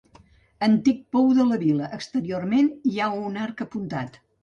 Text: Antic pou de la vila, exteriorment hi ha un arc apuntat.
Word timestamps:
Antic 0.67 1.03
pou 1.17 1.29
de 1.41 1.45
la 1.51 1.61
vila, 1.65 1.91
exteriorment 1.99 2.73
hi 2.93 2.99
ha 3.07 3.15
un 3.31 3.43
arc 3.47 3.67
apuntat. 3.71 4.23